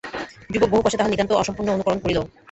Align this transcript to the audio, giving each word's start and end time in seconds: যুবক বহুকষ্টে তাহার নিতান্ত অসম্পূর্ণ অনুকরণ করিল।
যুবক 0.49 0.69
বহুকষ্টে 0.71 0.97
তাহার 0.99 1.11
নিতান্ত 1.13 1.31
অসম্পূর্ণ 1.33 1.69
অনুকরণ 1.71 1.99
করিল। 2.03 2.19